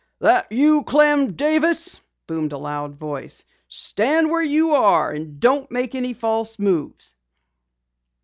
"That 0.17 0.51
you, 0.51 0.81
Clem 0.81 1.33
Davis?" 1.33 2.01
boomed 2.25 2.53
a 2.53 2.57
loud 2.57 2.95
voice. 2.95 3.45
"Stand 3.67 4.31
where 4.31 4.41
you 4.41 4.71
are, 4.71 5.11
and 5.11 5.39
don't 5.39 5.69
make 5.69 5.93
any 5.93 6.13
false 6.13 6.57
moves!" 6.57 7.13